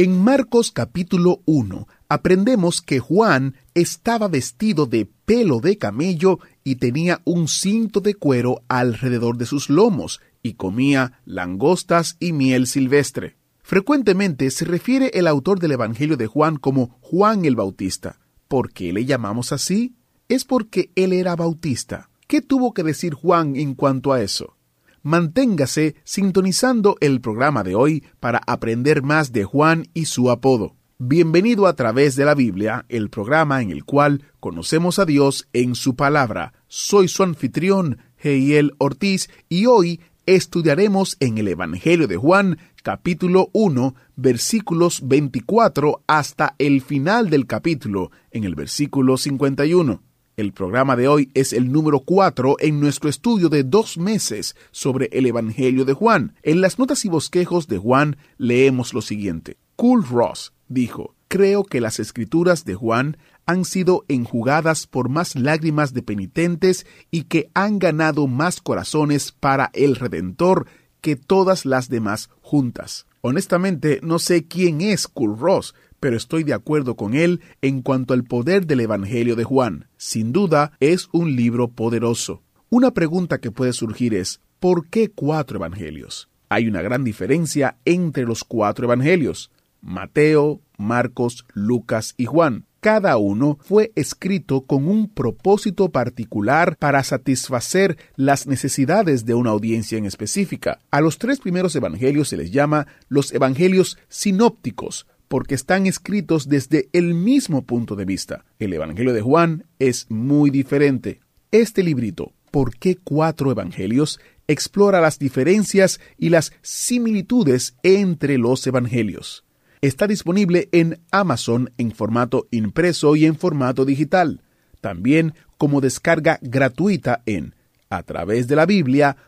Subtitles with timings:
[0.00, 7.20] En Marcos capítulo 1 aprendemos que Juan estaba vestido de pelo de camello y tenía
[7.24, 13.38] un cinto de cuero alrededor de sus lomos y comía langostas y miel silvestre.
[13.60, 18.20] Frecuentemente se refiere el autor del Evangelio de Juan como Juan el Bautista.
[18.46, 19.96] ¿Por qué le llamamos así?
[20.28, 22.08] Es porque él era bautista.
[22.28, 24.57] ¿Qué tuvo que decir Juan en cuanto a eso?
[25.02, 30.74] Manténgase sintonizando el programa de hoy para aprender más de Juan y su apodo.
[30.98, 35.76] Bienvenido a través de la Biblia, el programa en el cual conocemos a Dios en
[35.76, 36.54] su palabra.
[36.66, 43.94] Soy su anfitrión, Heiel Ortiz, y hoy estudiaremos en el Evangelio de Juan, capítulo 1,
[44.16, 50.02] versículos 24 hasta el final del capítulo, en el versículo 51.
[50.38, 55.08] El programa de hoy es el número 4 en nuestro estudio de dos meses sobre
[55.10, 56.36] el Evangelio de Juan.
[56.44, 59.56] En las notas y bosquejos de Juan leemos lo siguiente.
[59.74, 63.16] Cool Ross dijo, creo que las escrituras de Juan
[63.46, 69.72] han sido enjugadas por más lágrimas de penitentes y que han ganado más corazones para
[69.74, 70.66] el Redentor
[71.00, 73.08] que todas las demás juntas.
[73.22, 78.14] Honestamente, no sé quién es Cool Ross, pero estoy de acuerdo con él en cuanto
[78.14, 79.88] al poder del Evangelio de Juan.
[79.96, 82.42] Sin duda, es un libro poderoso.
[82.70, 86.28] Una pregunta que puede surgir es, ¿por qué cuatro evangelios?
[86.48, 89.50] Hay una gran diferencia entre los cuatro evangelios.
[89.80, 92.64] Mateo, Marcos, Lucas y Juan.
[92.80, 99.98] Cada uno fue escrito con un propósito particular para satisfacer las necesidades de una audiencia
[99.98, 100.78] en específica.
[100.90, 106.88] A los tres primeros evangelios se les llama los evangelios sinópticos, porque están escritos desde
[106.92, 108.44] el mismo punto de vista.
[108.58, 111.20] El Evangelio de Juan es muy diferente.
[111.50, 114.20] Este librito, ¿Por qué cuatro evangelios?
[114.50, 119.44] explora las diferencias y las similitudes entre los evangelios.
[119.82, 124.40] Está disponible en Amazon en formato impreso y en formato digital.
[124.80, 127.54] También como descarga gratuita en
[127.90, 129.20] a través de la Biblia.org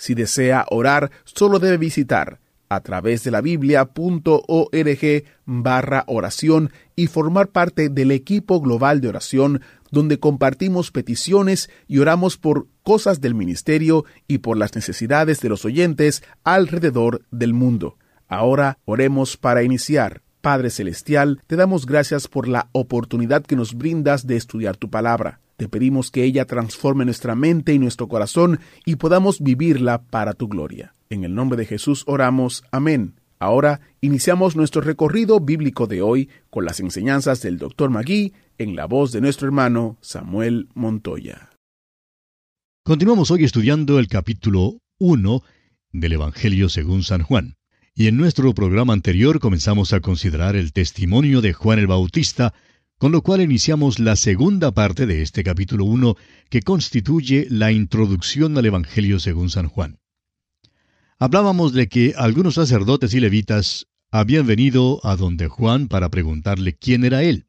[0.00, 7.48] Si desea orar, solo debe visitar a través de la biblia.org barra oración y formar
[7.48, 9.60] parte del equipo global de oración
[9.90, 15.66] donde compartimos peticiones y oramos por cosas del ministerio y por las necesidades de los
[15.66, 17.98] oyentes alrededor del mundo.
[18.26, 20.22] Ahora oremos para iniciar.
[20.40, 25.40] Padre Celestial, te damos gracias por la oportunidad que nos brindas de estudiar tu palabra.
[25.60, 30.48] Te pedimos que ella transforme nuestra mente y nuestro corazón y podamos vivirla para tu
[30.48, 30.94] gloria.
[31.10, 32.64] En el nombre de Jesús oramos.
[32.72, 33.20] Amén.
[33.38, 37.90] Ahora iniciamos nuestro recorrido bíblico de hoy con las enseñanzas del Dr.
[37.90, 41.50] Magui en la voz de nuestro hermano Samuel Montoya.
[42.82, 45.42] Continuamos hoy estudiando el capítulo 1
[45.92, 47.56] del Evangelio según San Juan.
[47.94, 52.54] Y en nuestro programa anterior comenzamos a considerar el testimonio de Juan el Bautista,
[53.00, 56.16] con lo cual iniciamos la segunda parte de este capítulo 1
[56.50, 59.98] que constituye la introducción al Evangelio según San Juan.
[61.18, 67.06] Hablábamos de que algunos sacerdotes y levitas habían venido a donde Juan para preguntarle quién
[67.06, 67.46] era él.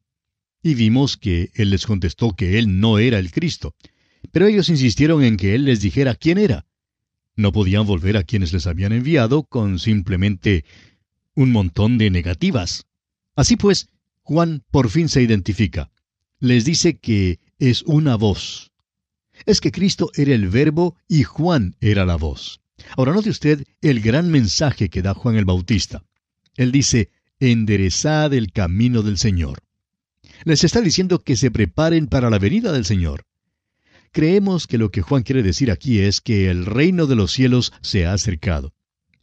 [0.63, 3.75] Y vimos que él les contestó que él no era el Cristo.
[4.31, 6.65] Pero ellos insistieron en que él les dijera quién era.
[7.35, 10.63] No podían volver a quienes les habían enviado con simplemente
[11.35, 12.85] un montón de negativas.
[13.35, 13.89] Así pues,
[14.31, 15.91] Juan por fin se identifica.
[16.39, 18.71] Les dice que es una voz.
[19.45, 22.61] Es que Cristo era el verbo y Juan era la voz.
[22.95, 26.05] Ahora note usted el gran mensaje que da Juan el Bautista.
[26.55, 27.09] Él dice,
[27.41, 29.59] enderezad el camino del Señor.
[30.45, 33.25] Les está diciendo que se preparen para la venida del Señor.
[34.13, 37.73] Creemos que lo que Juan quiere decir aquí es que el reino de los cielos
[37.81, 38.73] se ha acercado.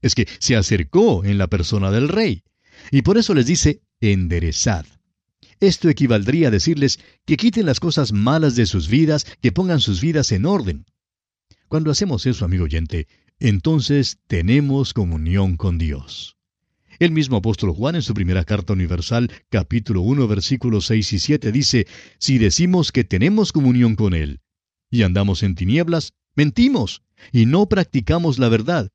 [0.03, 2.43] Es que se acercó en la persona del rey.
[2.91, 4.85] Y por eso les dice, enderezad.
[5.61, 10.01] Esto equivaldría a decirles que quiten las cosas malas de sus vidas, que pongan sus
[10.01, 10.87] vidas en orden.
[11.69, 13.09] Cuando hacemos eso, amigo oyente,
[13.41, 16.37] entonces tenemos comunión con Dios.
[16.99, 21.53] El mismo apóstol Juan en su primera carta universal, capítulo 1, versículos 6 y 7
[21.53, 21.87] dice,
[22.19, 24.41] Si decimos que tenemos comunión con Él
[24.91, 27.03] y andamos en tinieblas, mentimos
[27.33, 28.91] y no practicamos la verdad.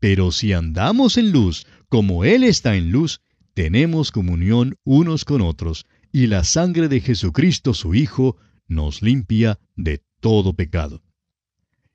[0.00, 3.20] Pero si andamos en luz, como Él está en luz,
[3.54, 10.02] tenemos comunión unos con otros, y la sangre de Jesucristo su Hijo nos limpia de
[10.20, 11.02] todo pecado.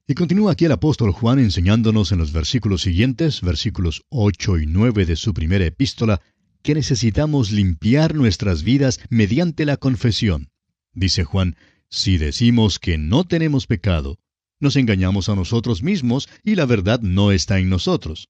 [0.07, 5.07] Y continúa aquí el apóstol Juan enseñándonos en los versículos siguientes, versículos 8 y 9
[5.07, 6.21] de su primera epístola,
[6.61, 10.51] que necesitamos limpiar nuestras vidas mediante la confesión.
[10.93, 11.55] Dice Juan,
[11.89, 14.19] si decimos que no tenemos pecado,
[14.59, 18.29] nos engañamos a nosotros mismos y la verdad no está en nosotros.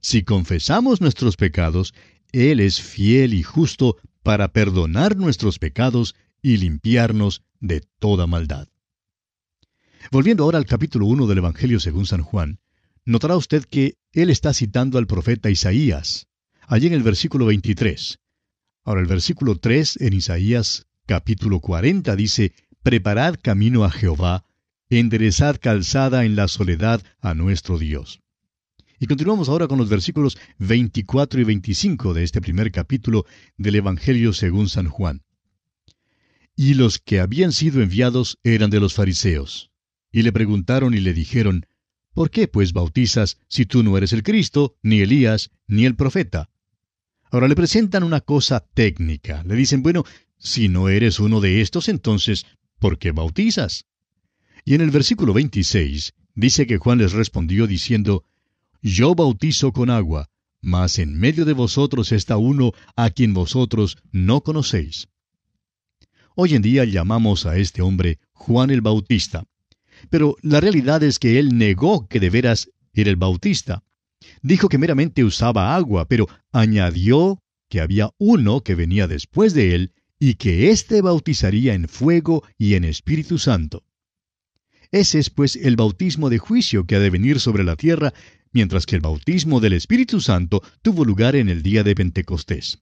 [0.00, 1.92] Si confesamos nuestros pecados,
[2.32, 8.68] Él es fiel y justo para perdonar nuestros pecados y limpiarnos de toda maldad.
[10.10, 12.60] Volviendo ahora al capítulo 1 del Evangelio según San Juan,
[13.04, 16.26] notará usted que él está citando al profeta Isaías,
[16.66, 18.18] allí en el versículo 23.
[18.84, 22.52] Ahora el versículo 3 en Isaías capítulo 40 dice,
[22.82, 24.44] Preparad camino a Jehová,
[24.90, 28.20] enderezad calzada en la soledad a nuestro Dios.
[28.98, 33.26] Y continuamos ahora con los versículos 24 y 25 de este primer capítulo
[33.58, 35.22] del Evangelio según San Juan.
[36.56, 39.70] Y los que habían sido enviados eran de los fariseos.
[40.10, 41.66] Y le preguntaron y le dijeron,
[42.14, 46.48] ¿Por qué pues bautizas si tú no eres el Cristo, ni Elías, ni el profeta?
[47.30, 49.44] Ahora le presentan una cosa técnica.
[49.44, 50.04] Le dicen, bueno,
[50.38, 52.46] si no eres uno de estos, entonces,
[52.78, 53.84] ¿por qué bautizas?
[54.64, 58.24] Y en el versículo 26 dice que Juan les respondió diciendo,
[58.88, 60.28] Yo bautizo con agua,
[60.62, 65.08] mas en medio de vosotros está uno a quien vosotros no conocéis.
[66.36, 69.42] Hoy en día llamamos a este hombre Juan el Bautista.
[70.08, 73.82] Pero la realidad es que él negó que de veras era el Bautista.
[74.40, 79.94] Dijo que meramente usaba agua, pero añadió que había uno que venía después de él
[80.20, 83.82] y que éste bautizaría en fuego y en Espíritu Santo.
[84.92, 88.14] Ese es pues el bautismo de juicio que ha de venir sobre la tierra,
[88.56, 92.78] mientras que el bautismo del Espíritu Santo tuvo lugar en el día de Pentecostés.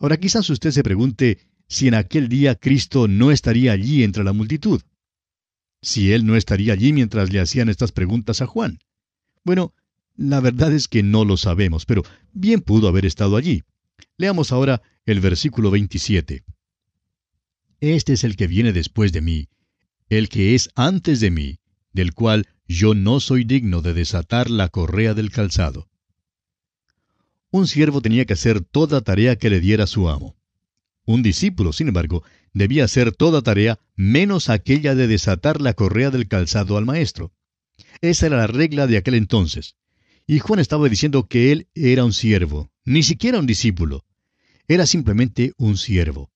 [0.00, 4.32] Ahora quizás usted se pregunte si en aquel día Cristo no estaría allí entre la
[4.32, 4.82] multitud
[5.82, 8.78] si él no estaría allí mientras le hacían estas preguntas a Juan.
[9.44, 9.74] Bueno,
[10.16, 13.64] la verdad es que no lo sabemos, pero bien pudo haber estado allí.
[14.16, 16.44] Leamos ahora el versículo 27.
[17.80, 19.48] Este es el que viene después de mí,
[20.08, 21.58] el que es antes de mí,
[21.92, 25.88] del cual yo no soy digno de desatar la correa del calzado.
[27.50, 30.36] Un siervo tenía que hacer toda tarea que le diera su amo.
[31.04, 32.22] Un discípulo, sin embargo,
[32.54, 37.32] debía hacer toda tarea menos aquella de desatar la correa del calzado al maestro.
[38.00, 39.76] Esa era la regla de aquel entonces.
[40.26, 44.04] Y Juan estaba diciendo que él era un siervo, ni siquiera un discípulo.
[44.68, 46.30] Era simplemente un siervo.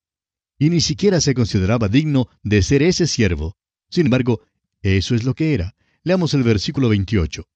[0.59, 3.57] Y ni siquiera se consideraba digno de ser ese siervo.
[3.88, 4.43] Sin embargo,
[4.83, 5.75] eso es lo que era.
[6.07, 7.49] Leamos el versículo 28.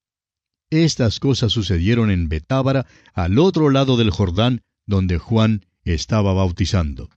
[0.71, 7.11] Estas cosas sucedieron en Betábara, al otro lado del Jordán, donde Juan estaba bautizando.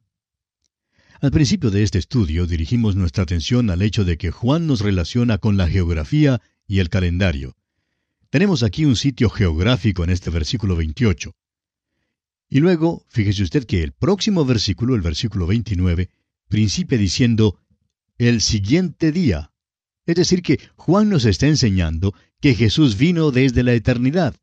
[1.22, 5.40] Al principio de este estudio dirigimos nuestra atención al hecho de que Juan nos relaciona
[5.40, 7.56] con la geografía y el calendario.
[8.30, 11.34] Tenemos aquí un sitio geográfico en este versículo 28.
[12.48, 16.12] Y luego, fíjese usted que el próximo versículo, el versículo 29,
[16.48, 17.60] principia diciendo,
[18.20, 19.50] el siguiente día.
[20.06, 24.36] Es decir, que Juan nos está enseñando que Jesús vino desde la eternidad,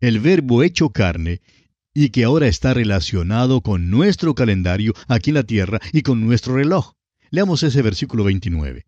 [0.00, 1.40] el verbo hecho carne,
[1.94, 6.56] y que ahora está relacionado con nuestro calendario aquí en la tierra y con nuestro
[6.56, 6.94] reloj.
[7.30, 8.84] Leamos ese versículo 29.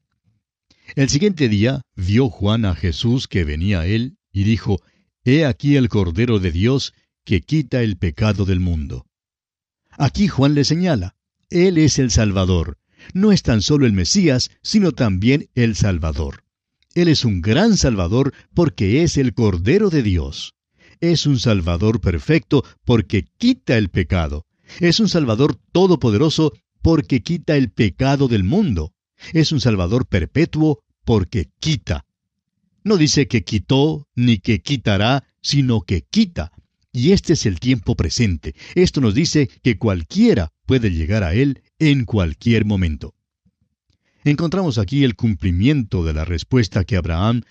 [0.97, 4.81] El siguiente día vio Juan a Jesús que venía a él y dijo,
[5.25, 9.07] He aquí el Cordero de Dios que quita el pecado del mundo.
[9.91, 11.17] Aquí Juan le señala,
[11.51, 12.79] Él es el Salvador.
[13.15, 16.45] No es tan solo el Mesías, sino también el Salvador.
[16.95, 20.55] Él es un gran Salvador porque es el Cordero de Dios.
[21.01, 24.47] Es un Salvador perfecto porque quita el pecado.
[24.81, 28.93] Es un Salvador todopoderoso porque quita el pecado del mundo.
[29.33, 32.07] Es un Salvador perpetuo porque quita.
[32.83, 36.53] No dice que quitó ni que quitará, sino que quita.
[36.97, 38.55] Y este es el tiempo presente.
[38.75, 43.15] Esto nos dice que cualquiera puede llegar a Él en cualquier momento.
[44.25, 47.43] Encontramos aquí el cumplimiento de la respuesta que Abraham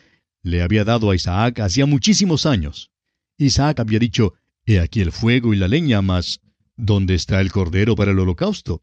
[0.42, 2.90] le había dado a Isaac hacía muchísimos años.
[3.38, 4.34] Isaac había dicho,
[4.66, 6.42] He aquí el fuego y la leña, mas
[6.76, 8.82] ¿dónde está el cordero para el holocausto?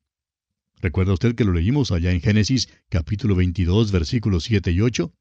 [0.81, 5.13] ¿Recuerda usted que lo leímos allá en Génesis capítulo 22 versículos 7 y 8?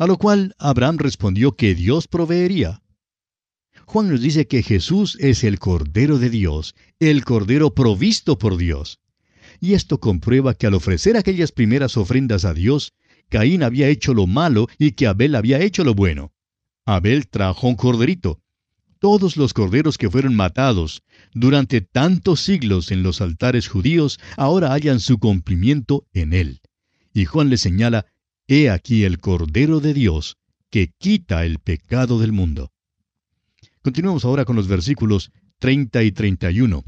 [0.00, 2.82] A lo cual Abraham respondió que Dios proveería.
[3.86, 9.00] Juan nos dice que Jesús es el Cordero de Dios, el Cordero provisto por Dios.
[9.60, 12.94] Y esto comprueba que al ofrecer aquellas primeras ofrendas a Dios,
[13.28, 16.32] Caín había hecho lo malo y que Abel había hecho lo bueno.
[16.84, 18.40] Abel trajo un corderito,
[18.98, 21.02] todos los corderos que fueron matados
[21.32, 26.60] durante tantos siglos en los altares judíos ahora hallan su cumplimiento en él.
[27.14, 28.06] Y Juan le señala,
[28.48, 30.38] He aquí el Cordero de Dios,
[30.70, 32.72] que quita el pecado del mundo.
[33.86, 36.84] Continuemos ahora con los versículos 30 y 31.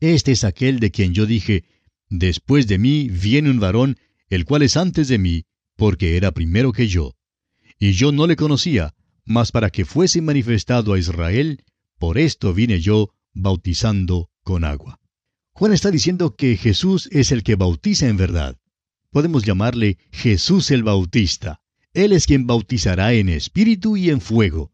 [0.00, 1.62] Este es aquel de quien yo dije,
[2.10, 3.96] Después de mí viene un varón,
[4.28, 5.44] el cual es antes de mí,
[5.76, 7.14] porque era primero que yo.
[7.78, 8.92] Y yo no le conocía,
[9.24, 11.62] mas para que fuese manifestado a Israel,
[11.96, 14.98] por esto vine yo bautizando con agua.
[15.52, 18.58] Juan está diciendo que Jesús es el que bautiza en verdad.
[19.10, 21.60] Podemos llamarle Jesús el Bautista.
[21.94, 24.72] Él es quien bautizará en espíritu y en fuego.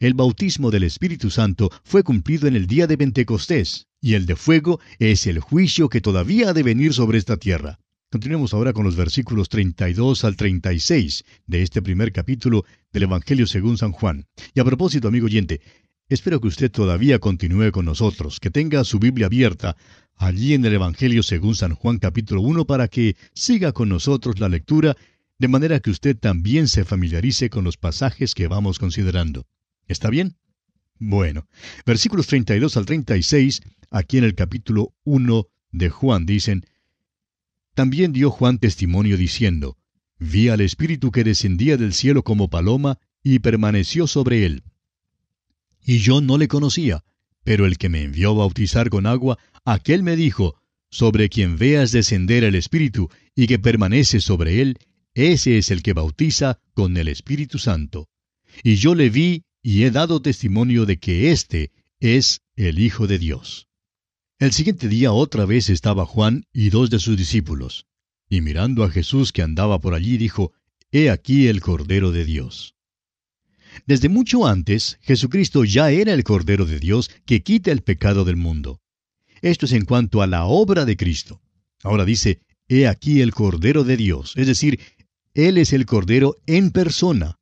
[0.00, 4.36] El bautismo del Espíritu Santo fue cumplido en el día de Pentecostés, y el de
[4.36, 7.78] fuego es el juicio que todavía ha de venir sobre esta tierra.
[8.10, 13.78] Continuemos ahora con los versículos 32 al 36 de este primer capítulo del Evangelio según
[13.78, 14.26] San Juan.
[14.52, 15.60] Y a propósito, amigo oyente,
[16.08, 19.76] espero que usted todavía continúe con nosotros, que tenga su Biblia abierta
[20.16, 24.48] allí en el Evangelio según San Juan capítulo 1 para que siga con nosotros la
[24.48, 24.96] lectura,
[25.38, 29.46] de manera que usted también se familiarice con los pasajes que vamos considerando.
[29.86, 30.36] ¿Está bien?
[30.98, 31.46] Bueno,
[31.84, 33.60] versículos 32 al 36,
[33.90, 36.64] aquí en el capítulo 1 de Juan dicen,
[37.74, 39.76] también dio Juan testimonio diciendo,
[40.18, 44.62] Vi al Espíritu que descendía del cielo como paloma y permaneció sobre él.
[45.84, 47.04] Y yo no le conocía,
[47.42, 50.54] pero el que me envió a bautizar con agua, aquel me dijo,
[50.88, 54.78] Sobre quien veas descender el Espíritu y que permanece sobre él,
[55.14, 58.08] ese es el que bautiza con el Espíritu Santo.
[58.62, 63.18] Y yo le vi y he dado testimonio de que éste es el Hijo de
[63.18, 63.66] Dios.
[64.38, 67.86] El siguiente día otra vez estaba Juan y dos de sus discípulos,
[68.28, 70.52] y mirando a Jesús que andaba por allí dijo,
[70.92, 72.74] He aquí el Cordero de Dios.
[73.86, 78.36] Desde mucho antes, Jesucristo ya era el Cordero de Dios que quita el pecado del
[78.36, 78.82] mundo.
[79.40, 81.40] Esto es en cuanto a la obra de Cristo.
[81.82, 84.78] Ahora dice, He aquí el Cordero de Dios, es decir,
[85.32, 87.38] Él es el Cordero en persona.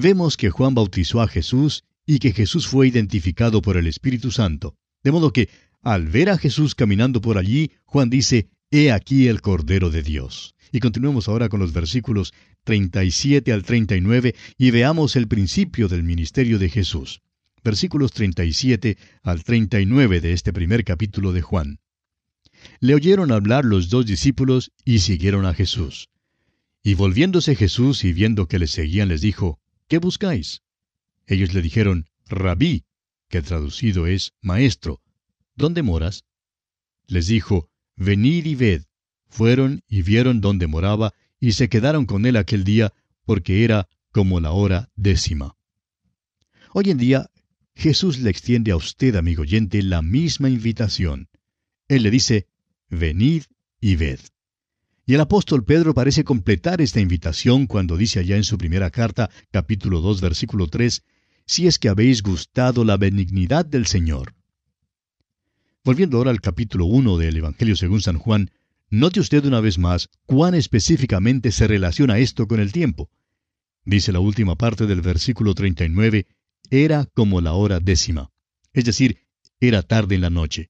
[0.00, 4.76] Vemos que Juan bautizó a Jesús y que Jesús fue identificado por el Espíritu Santo.
[5.02, 5.48] De modo que
[5.82, 10.54] al ver a Jesús caminando por allí, Juan dice, He aquí el Cordero de Dios.
[10.70, 16.60] Y continuemos ahora con los versículos 37 al 39 y veamos el principio del ministerio
[16.60, 17.20] de Jesús.
[17.64, 21.80] Versículos 37 al 39 de este primer capítulo de Juan.
[22.78, 26.08] Le oyeron hablar los dos discípulos y siguieron a Jesús.
[26.84, 30.62] Y volviéndose Jesús y viendo que le seguían, les dijo, ¿Qué buscáis?
[31.26, 32.84] Ellos le dijeron, Rabí,
[33.28, 35.02] que traducido es Maestro,
[35.58, 36.24] ¿Dónde moras?
[37.08, 38.82] Les dijo, Venid y ved.
[39.26, 42.92] Fueron y vieron dónde moraba, y se quedaron con él aquel día,
[43.24, 45.56] porque era como la hora décima.
[46.72, 47.28] Hoy en día,
[47.74, 51.28] Jesús le extiende a usted, amigo oyente, la misma invitación.
[51.88, 52.46] Él le dice,
[52.88, 53.42] venid
[53.80, 54.20] y ved.
[55.08, 59.30] Y el apóstol Pedro parece completar esta invitación cuando dice allá en su primera carta,
[59.50, 61.02] capítulo 2, versículo 3,
[61.46, 64.34] si es que habéis gustado la benignidad del Señor.
[65.82, 68.50] Volviendo ahora al capítulo 1 del Evangelio según San Juan,
[68.90, 73.08] note usted una vez más cuán específicamente se relaciona esto con el tiempo.
[73.86, 76.26] Dice la última parte del versículo 39,
[76.68, 78.30] era como la hora décima,
[78.74, 79.20] es decir,
[79.58, 80.68] era tarde en la noche.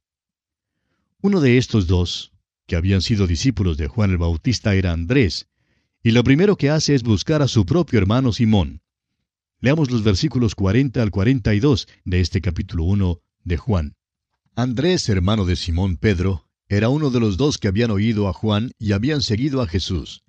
[1.22, 2.30] Uno de estos dos,
[2.68, 5.48] que habían sido discípulos de Juan el Bautista, era Andrés,
[6.02, 8.82] y lo primero que hace es buscar a su propio hermano Simón.
[9.58, 13.96] Leamos los versículos 40 al 42 de este capítulo 1 de Juan.
[14.54, 18.72] Andrés, hermano de Simón Pedro, era uno de los dos que habían oído a Juan
[18.78, 20.22] y habían seguido a Jesús.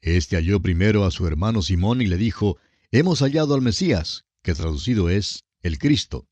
[0.00, 2.56] Este halló primero a su hermano Simón y le dijo,
[2.92, 6.28] Hemos hallado al Mesías, que traducido es el Cristo.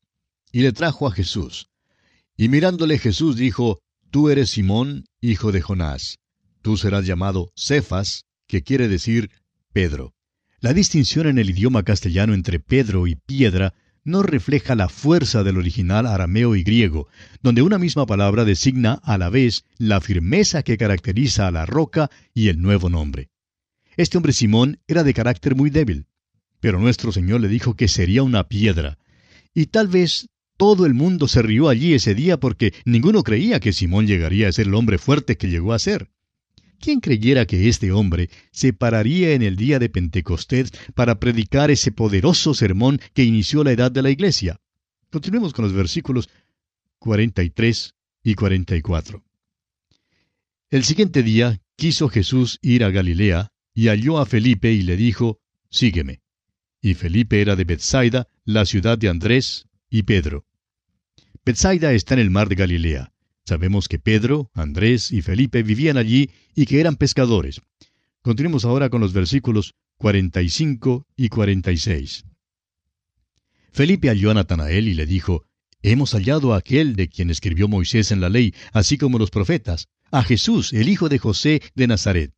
[0.53, 1.69] Y le trajo a Jesús.
[2.37, 6.17] Y mirándole Jesús dijo, Tú eres Simón, hijo de Jonás.
[6.63, 9.29] Tú serás llamado Cefas, que quiere decir
[9.71, 10.15] Pedro.
[10.59, 15.57] La distinción en el idioma castellano entre Pedro y piedra no refleja la fuerza del
[15.57, 17.07] original arameo y griego,
[17.43, 22.09] donde una misma palabra designa a la vez la firmeza que caracteriza a la roca
[22.33, 23.29] y el nuevo nombre.
[23.95, 26.07] Este hombre Simón era de carácter muy débil,
[26.59, 28.97] pero nuestro Señor le dijo que sería una piedra,
[29.53, 33.71] y tal vez todo el mundo se rió allí ese día porque ninguno creía que
[33.71, 36.09] Simón llegaría a ser el hombre fuerte que llegó a ser.
[36.81, 41.93] ¿Quién creyera que este hombre se pararía en el día de Pentecostés para predicar ese
[41.93, 44.59] poderoso sermón que inició la edad de la iglesia?
[45.09, 46.27] Continuemos con los versículos
[46.99, 49.23] 43 y 44.
[50.71, 55.39] El siguiente día quiso Jesús ir a Galilea y halló a Felipe y le dijo,
[55.69, 56.19] Sígueme.
[56.81, 60.45] Y Felipe era de Bethsaida, la ciudad de Andrés y Pedro.
[61.45, 63.11] Bethsaida está en el mar de Galilea.
[63.45, 67.61] Sabemos que Pedro, Andrés y Felipe vivían allí y que eran pescadores.
[68.21, 72.25] Continuemos ahora con los versículos 45 y 46.
[73.71, 75.45] Felipe halló a Natanael y le dijo,
[75.81, 79.87] Hemos hallado a aquel de quien escribió Moisés en la ley, así como los profetas,
[80.11, 82.33] a Jesús, el hijo de José de Nazaret.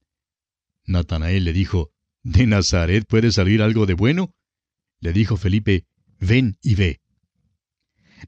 [0.85, 1.91] Natanael le dijo,
[2.23, 4.33] ¿De Nazaret puede salir algo de bueno?
[4.99, 5.85] Le dijo Felipe,
[6.19, 7.00] Ven y ve.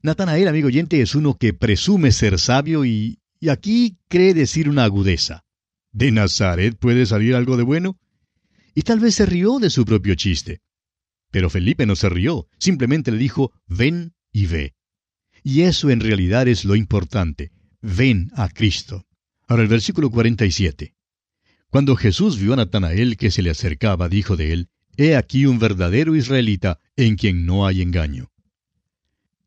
[0.02, 4.84] Natanael, amigo oyente, es uno que presume ser sabio y, y aquí cree decir una
[4.84, 5.44] agudeza.
[5.92, 7.98] ¿De Nazaret puede salir algo de bueno?
[8.74, 10.60] Y tal vez se rió de su propio chiste.
[11.30, 14.74] Pero Felipe no se rió, simplemente le dijo, ven y ve.
[15.42, 19.06] Y eso en realidad es lo importante, ven a Cristo.
[19.46, 20.94] Ahora el versículo 47.
[21.70, 25.58] Cuando Jesús vio a Natanael que se le acercaba, dijo de él, He aquí un
[25.58, 28.30] verdadero israelita en quien no hay engaño.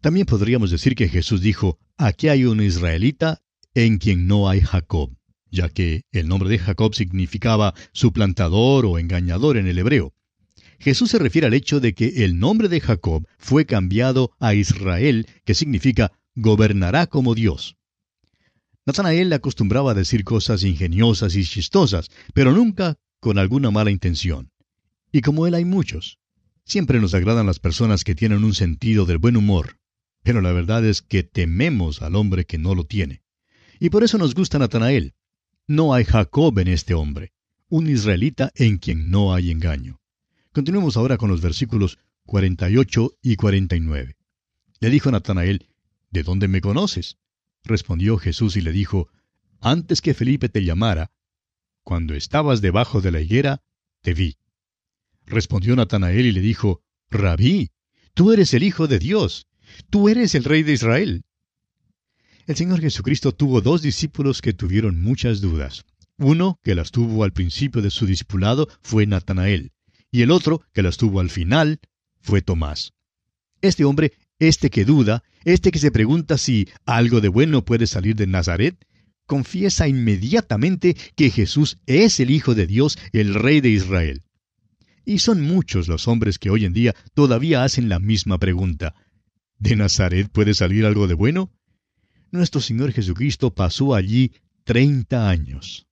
[0.01, 3.41] También podríamos decir que Jesús dijo, aquí hay un israelita
[3.73, 5.15] en quien no hay Jacob,
[5.51, 10.13] ya que el nombre de Jacob significaba suplantador o engañador en el hebreo.
[10.79, 15.27] Jesús se refiere al hecho de que el nombre de Jacob fue cambiado a Israel,
[15.43, 17.77] que significa gobernará como Dios.
[18.85, 24.51] Natanael acostumbraba a decir cosas ingeniosas y chistosas, pero nunca con alguna mala intención.
[25.11, 26.19] Y como él hay muchos.
[26.63, 29.77] Siempre nos agradan las personas que tienen un sentido del buen humor,
[30.23, 33.23] pero la verdad es que tememos al hombre que no lo tiene.
[33.79, 35.15] Y por eso nos gusta Natanael.
[35.67, 37.33] No hay Jacob en este hombre,
[37.69, 39.99] un israelita en quien no hay engaño.
[40.51, 44.17] Continuemos ahora con los versículos 48 y 49.
[44.79, 45.67] Le dijo Natanael,
[46.09, 47.17] ¿De dónde me conoces?
[47.63, 49.09] Respondió Jesús y le dijo,
[49.59, 51.11] Antes que Felipe te llamara,
[51.83, 53.63] cuando estabas debajo de la higuera,
[54.01, 54.37] te vi.
[55.25, 57.71] Respondió Natanael y le dijo, Rabí,
[58.13, 59.47] tú eres el Hijo de Dios,
[59.89, 61.23] Tú eres el rey de Israel.
[62.45, 65.85] El Señor Jesucristo tuvo dos discípulos que tuvieron muchas dudas.
[66.17, 69.73] Uno, que las tuvo al principio de su discipulado, fue Natanael,
[70.11, 71.79] y el otro, que las tuvo al final,
[72.21, 72.93] fue Tomás.
[73.61, 78.15] Este hombre, este que duda, este que se pregunta si algo de bueno puede salir
[78.15, 78.85] de Nazaret,
[79.25, 84.23] confiesa inmediatamente que Jesús es el Hijo de Dios, el Rey de Israel.
[85.05, 88.95] Y son muchos los hombres que hoy en día todavía hacen la misma pregunta.
[89.59, 91.51] ¿De Nazaret puede salir algo de bueno?
[92.31, 95.87] Nuestro Señor Jesucristo pasó allí treinta años.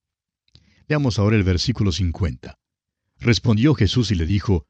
[0.87, 2.59] Leamos ahora el versículo 50.
[3.19, 4.67] Respondió Jesús y le dijo,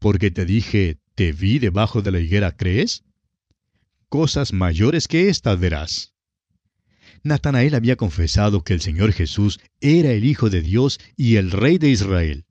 [0.00, 3.04] Porque te dije, te vi debajo de la higuera, ¿crees?
[4.08, 6.12] Cosas mayores que estas verás.
[7.22, 11.78] Natanael había confesado que el Señor Jesús era el Hijo de Dios y el Rey
[11.78, 12.44] de Israel.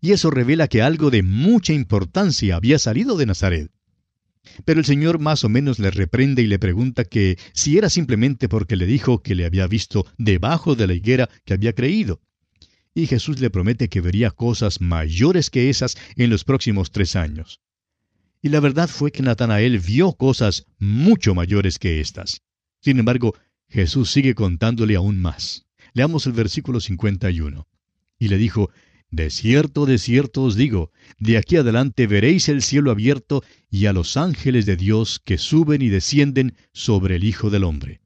[0.00, 3.70] Y eso revela que algo de mucha importancia había salido de Nazaret.
[4.64, 8.48] Pero el Señor más o menos le reprende y le pregunta que si era simplemente
[8.48, 12.20] porque le dijo que le había visto debajo de la higuera que había creído.
[12.94, 17.60] Y Jesús le promete que vería cosas mayores que esas en los próximos tres años.
[18.40, 22.42] Y la verdad fue que Natanael vio cosas mucho mayores que estas.
[22.80, 23.34] Sin embargo,
[23.68, 25.66] Jesús sigue contándole aún más.
[25.92, 27.66] Leamos el versículo 51.
[28.18, 28.70] Y le dijo,
[29.10, 33.92] De cierto, de cierto os digo, de aquí adelante veréis el cielo abierto y a
[33.92, 38.00] los ángeles de Dios que suben y descienden sobre el Hijo del Hombre.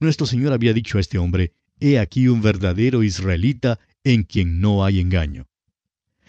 [0.00, 4.84] Nuestro Señor había dicho a este hombre, He aquí un verdadero israelita en quien no
[4.84, 5.46] hay engaño.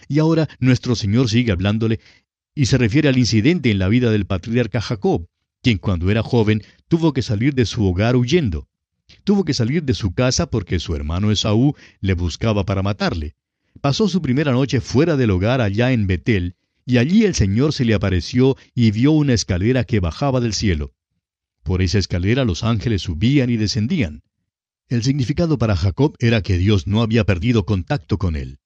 [0.08, 2.00] Y ahora nuestro Señor sigue hablándole
[2.56, 5.28] y se refiere al incidente en la vida del patriarca Jacob,
[5.62, 8.68] quien cuando era joven tuvo que salir de su hogar huyendo.
[9.24, 13.36] Tuvo que salir de su casa porque su hermano Esaú le buscaba para matarle.
[13.82, 16.56] Pasó su primera noche fuera del hogar allá en Betel,
[16.86, 20.94] y allí el Señor se le apareció y vio una escalera que bajaba del cielo.
[21.64, 24.24] Por esa escalera los ángeles subían y descendían.
[24.90, 28.60] El significado para Jacob era que Dios no había perdido contacto con él,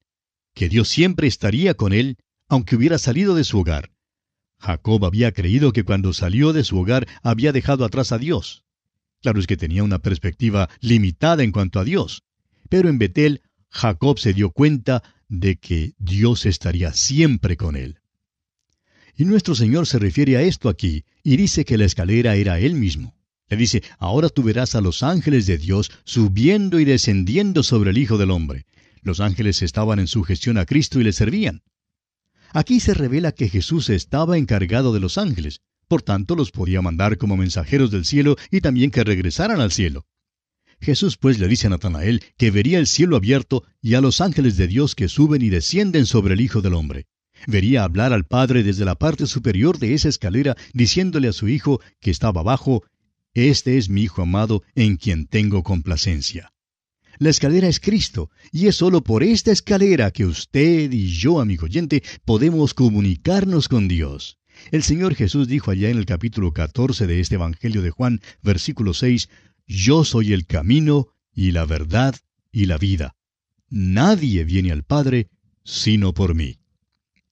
[0.54, 2.18] que Dios siempre estaría con él
[2.50, 3.92] aunque hubiera salido de su hogar.
[4.60, 8.64] Jacob había creído que cuando salió de su hogar había dejado atrás a Dios.
[9.22, 12.24] Claro es que tenía una perspectiva limitada en cuanto a Dios.
[12.70, 13.42] Pero en Betel,
[13.78, 18.00] Jacob se dio cuenta de que Dios estaría siempre con él.
[19.16, 22.74] Y nuestro Señor se refiere a esto aquí, y dice que la escalera era Él
[22.74, 23.16] mismo.
[23.50, 28.00] Le dice, ahora tú verás a los ángeles de Dios subiendo y descendiendo sobre el
[28.00, 28.66] Hijo del Hombre.
[29.04, 31.62] Los ángeles estaban en sujeción a Cristo y le servían.
[32.54, 37.18] Aquí se revela que Jesús estaba encargado de los ángeles, por tanto los podía mandar
[37.18, 40.08] como mensajeros del cielo y también que regresaran al cielo.
[40.80, 44.58] Jesús pues le dice a Natanael que vería el cielo abierto y a los ángeles
[44.58, 47.08] de Dios que suben y descienden sobre el Hijo del Hombre.
[47.46, 51.82] Vería hablar al Padre desde la parte superior de esa escalera, diciéndole a su Hijo
[52.00, 52.84] que estaba abajo,
[53.34, 56.52] Este es mi Hijo amado en quien tengo complacencia.
[57.20, 61.66] La escalera es Cristo, y es solo por esta escalera que usted y yo, amigo
[61.66, 64.38] oyente, podemos comunicarnos con Dios.
[64.72, 68.94] El Señor Jesús dijo allá en el capítulo 14 de este Evangelio de Juan, versículo
[68.94, 69.30] 6,
[69.68, 72.16] Yo soy el camino y la verdad
[72.52, 73.16] y la vida.
[73.70, 75.30] Nadie viene al Padre
[75.64, 76.60] sino por mí.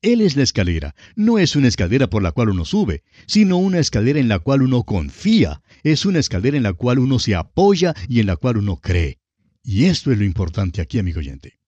[0.01, 0.93] Él es la escalera.
[1.15, 4.61] No es una escalera por la cual uno sube, sino una escalera en la cual
[4.61, 5.63] uno confía.
[5.83, 9.17] Es una escalera en la cual uno se apoya y en la cual uno cree.
[9.63, 11.59] Y esto es lo importante aquí, amigo oyente.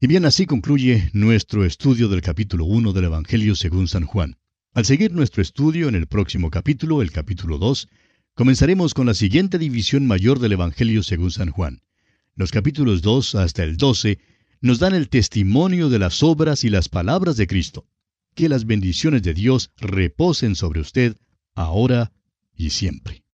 [0.00, 4.36] Y bien, así concluye nuestro estudio del capítulo 1 del Evangelio según San Juan.
[4.74, 7.88] Al seguir nuestro estudio en el próximo capítulo, el capítulo 2,
[8.38, 11.82] comenzaremos con la siguiente división mayor del Evangelio según San Juan.
[12.36, 14.20] Los capítulos 2 hasta el 12
[14.60, 17.88] nos dan el testimonio de las obras y las palabras de Cristo.
[18.36, 21.16] Que las bendiciones de Dios reposen sobre usted,
[21.56, 22.12] ahora
[22.54, 23.24] y siempre.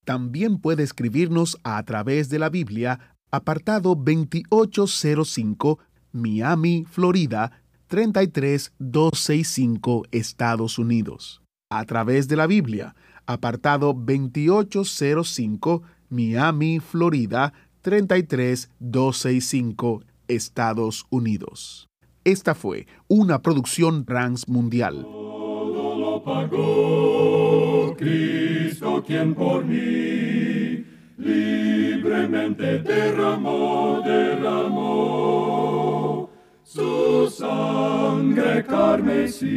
[0.05, 5.79] También puede escribirnos a través de la Biblia, apartado 2805,
[6.13, 11.41] Miami, Florida 33265 Estados Unidos.
[11.71, 21.87] A través de la Biblia, apartado 2805 Miami, Florida 33265 Estados Unidos.
[22.23, 25.01] Esta fue una producción Trans Mundial.
[25.01, 30.85] Todo lo pagó Cristo quien por mí
[31.17, 35.98] libremente derramó, derramó
[36.71, 39.49] su sangre carmesí.